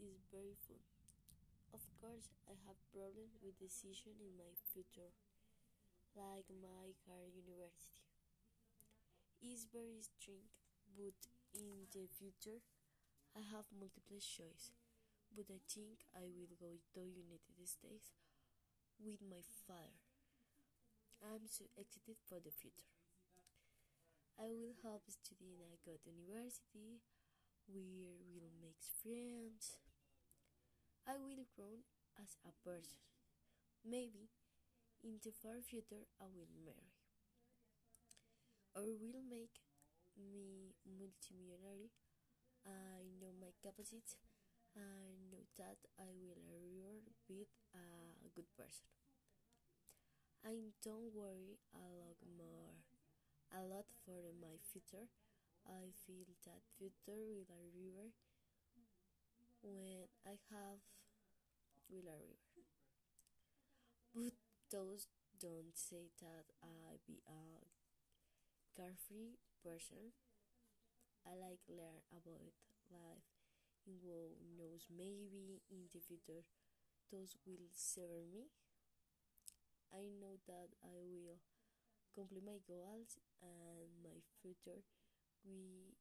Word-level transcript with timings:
is 0.00 0.24
very 0.32 0.54
fun. 0.66 0.80
Of 1.72 1.84
course, 2.00 2.32
I 2.48 2.54
have 2.66 2.78
problems 2.92 3.38
with 3.42 3.58
decision 3.58 4.18
in 4.20 4.36
my 4.36 4.52
future, 4.72 5.12
like 6.16 6.48
my 6.50 6.94
career 7.04 7.30
university. 7.30 8.00
It's 9.40 9.64
very 9.64 10.02
strict, 10.02 10.52
but 10.96 11.16
in 11.54 11.88
the 11.92 12.04
future, 12.08 12.60
I 13.36 13.40
have 13.40 13.64
multiple 13.72 14.20
choice. 14.20 14.72
But 15.34 15.46
I 15.52 15.60
think 15.68 16.04
I 16.16 16.28
will 16.28 16.52
go 16.60 16.76
to 16.94 17.00
United 17.00 17.56
States 17.64 18.12
with 19.00 19.20
my 19.22 19.42
father. 19.66 20.00
I'm 21.20 21.46
so 21.46 21.66
excited 21.76 22.16
for 22.28 22.40
the 22.40 22.50
future. 22.50 22.88
I 24.38 24.48
will 24.54 24.76
help 24.82 25.02
study 25.10 25.52
in 25.52 25.60
a 25.60 25.76
good 25.84 26.00
university 26.06 27.02
we'll 27.68 28.52
make 28.60 28.80
friends. 29.02 29.76
I 31.06 31.16
will 31.16 31.46
grow 31.56 31.78
as 32.22 32.36
a 32.44 32.52
person. 32.62 32.98
Maybe 33.84 34.30
in 35.04 35.20
the 35.24 35.32
far 35.32 35.62
future 35.62 36.06
I 36.20 36.26
will 36.26 36.48
marry. 36.64 36.92
Or 38.76 38.82
will 38.82 39.22
make 39.28 39.58
me 40.16 40.76
multimillionaire. 40.86 41.90
I 42.66 43.02
know 43.20 43.32
my 43.40 43.52
capacity. 43.62 44.18
I 44.76 45.16
know 45.30 45.44
that 45.58 45.78
I 45.98 46.10
will 46.12 46.38
ever 46.50 47.02
be 47.28 47.46
a 47.74 48.28
good 48.34 48.48
person. 48.56 48.86
I 50.42 50.72
don't 50.82 51.12
worry 51.12 51.58
a 51.74 51.84
lot 52.00 52.16
more, 52.38 52.72
a 53.52 53.62
lot 53.64 53.86
for 54.04 54.32
my 54.40 54.56
future. 54.72 55.08
I 55.66 55.92
feel 56.06 56.26
that 56.46 56.62
future 56.78 57.20
will 57.26 57.46
arrive 57.50 58.14
when 59.62 60.08
I 60.24 60.38
have 60.52 60.80
But 64.12 64.32
those 64.70 65.06
don't 65.38 65.76
say 65.78 66.10
that 66.20 66.46
I 66.60 66.98
be 67.06 67.22
a 67.28 67.66
carefree 68.76 69.38
person. 69.64 70.12
I 71.26 71.34
like 71.34 71.60
learn 71.68 72.00
about 72.10 72.54
life 72.90 73.28
in 73.86 73.98
who 74.02 74.36
knows 74.56 74.86
maybe 74.90 75.62
in 75.70 75.88
the 75.92 76.00
future 76.00 76.44
those 77.12 77.36
will 77.46 77.68
serve 77.72 78.28
me. 78.32 78.48
I 79.92 80.10
know 80.20 80.38
that 80.46 80.70
I 80.84 80.94
will 81.02 81.40
complete 82.14 82.44
my 82.44 82.58
goals 82.66 83.18
and 83.42 83.88
my 84.04 84.18
future 84.42 84.82
will 85.44 85.94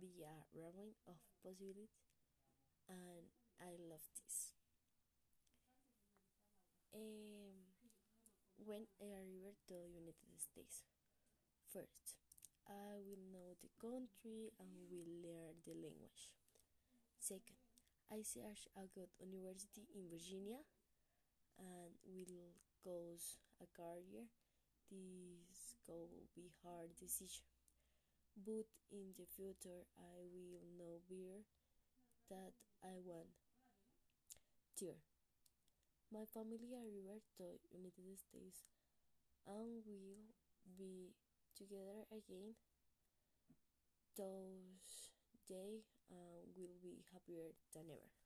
be 0.00 0.22
a 0.24 0.44
realm 0.58 0.96
of 1.08 1.16
possibilities 1.42 1.90
and 2.88 3.26
I 3.60 3.70
love 3.88 4.04
this. 4.24 4.49
When 8.70 8.86
I 9.02 9.26
arrive 9.26 9.58
to 9.66 9.74
the 9.74 9.90
United 9.98 10.38
States, 10.38 10.86
first 11.74 12.14
I 12.70 13.02
will 13.02 13.18
know 13.34 13.58
the 13.58 13.74
country 13.82 14.54
and 14.62 14.70
will 14.86 15.10
learn 15.26 15.58
the 15.66 15.74
language. 15.74 16.30
Second, 17.18 17.58
I 18.14 18.22
search 18.22 18.70
a 18.78 18.86
good 18.86 19.10
university 19.18 19.90
in 19.90 20.06
Virginia 20.06 20.62
and 21.58 21.98
will 22.06 22.54
goes 22.86 23.42
a 23.58 23.66
career. 23.74 24.30
This 24.86 25.74
will 25.90 26.30
be 26.38 26.54
hard 26.62 26.94
decision, 26.94 27.50
but 28.38 28.70
in 28.94 29.18
the 29.18 29.26
future 29.26 29.82
I 29.98 30.30
will 30.30 30.62
know 30.78 31.02
better 31.10 31.42
that 32.30 32.54
I 32.86 33.02
want. 33.02 33.34
Third, 34.78 35.09
my 36.12 36.24
family 36.26 36.74
arrived 36.74 37.30
to 37.38 37.44
United 37.72 38.18
States 38.18 38.64
and 39.46 39.82
will 39.86 40.22
be 40.78 41.14
together 41.56 42.06
again. 42.12 42.54
Those 44.16 45.10
days 45.48 45.82
uh, 46.12 46.44
will 46.56 46.76
be 46.80 47.02
happier 47.12 47.50
than 47.74 47.90
ever. 47.90 48.19